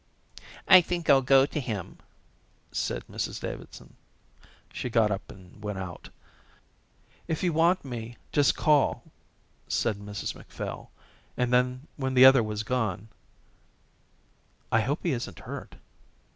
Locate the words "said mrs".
2.71-3.39, 9.67-10.33